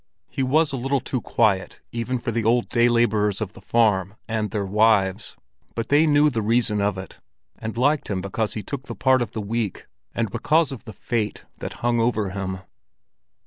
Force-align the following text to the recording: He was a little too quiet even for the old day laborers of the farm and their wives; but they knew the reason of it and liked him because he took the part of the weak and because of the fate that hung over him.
He 0.31 0.41
was 0.41 0.73
a 0.73 0.77
little 0.77 0.99
too 0.99 1.21
quiet 1.21 1.79
even 1.91 2.17
for 2.17 2.31
the 2.31 2.43
old 2.43 2.69
day 2.69 2.89
laborers 2.89 3.39
of 3.39 3.53
the 3.53 3.61
farm 3.61 4.15
and 4.27 4.49
their 4.49 4.65
wives; 4.65 5.35
but 5.75 5.89
they 5.89 6.07
knew 6.07 6.31
the 6.31 6.41
reason 6.41 6.81
of 6.81 6.97
it 6.97 7.19
and 7.55 7.77
liked 7.77 8.09
him 8.09 8.19
because 8.19 8.55
he 8.55 8.63
took 8.63 8.87
the 8.87 8.95
part 8.95 9.21
of 9.21 9.33
the 9.33 9.41
weak 9.41 9.85
and 10.15 10.31
because 10.31 10.71
of 10.71 10.85
the 10.85 10.93
fate 10.93 11.45
that 11.59 11.73
hung 11.85 11.99
over 11.99 12.31
him. 12.31 12.61